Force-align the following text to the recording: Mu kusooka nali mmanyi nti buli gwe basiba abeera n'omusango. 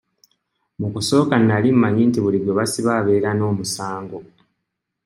Mu 0.79 0.87
kusooka 0.93 1.35
nali 1.39 1.69
mmanyi 1.75 2.03
nti 2.07 2.19
buli 2.23 2.37
gwe 2.41 2.55
basiba 2.57 2.91
abeera 2.99 3.29
n'omusango. 3.35 4.17